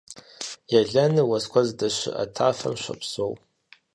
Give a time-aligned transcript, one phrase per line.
[0.79, 3.33] Елэныр уэс куэд здэщыӀэ тафэм щопсэу.